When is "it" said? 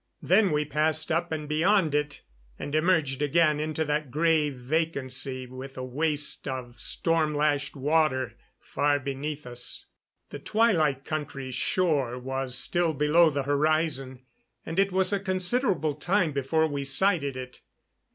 1.93-2.23, 14.79-14.91, 17.37-17.59